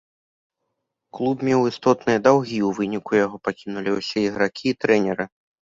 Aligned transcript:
Клуб 1.17 1.37
меў 1.49 1.61
істотныя 1.73 2.23
даўгі, 2.29 2.59
у 2.71 2.75
выніку 2.81 3.11
яго 3.25 3.37
пакінулі 3.47 3.89
ўсе 4.01 4.19
ігракі 4.29 4.65
і 4.75 4.81
трэнеры. 4.85 5.23